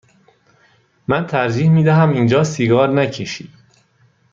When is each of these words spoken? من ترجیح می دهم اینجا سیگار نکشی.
من 1.07 1.27
ترجیح 1.27 1.69
می 1.69 1.83
دهم 1.83 2.09
اینجا 2.09 2.43
سیگار 2.43 2.89
نکشی. 2.89 3.51